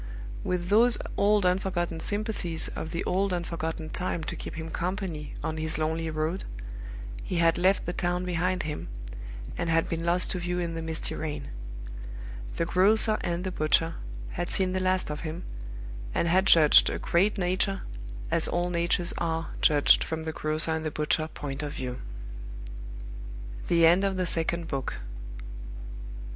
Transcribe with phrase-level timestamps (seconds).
[0.43, 5.57] With those old unforgotten sympathies of the old unforgotten time to keep him company on
[5.57, 6.43] his lonely road,
[7.23, 8.87] he had left the town behind him,
[9.59, 11.49] and had been lost to view in the misty rain.
[12.55, 13.93] The grocer and the butcher
[14.31, 15.43] had seen the last of him,
[16.15, 17.83] and had judged a great nature,
[18.31, 22.01] as all natures are judged from the grocer and the butcher point of view.
[23.67, 24.95] THE END OF THE SECOND BOOK.